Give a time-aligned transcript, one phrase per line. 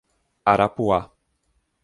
[0.53, 0.99] Arapuá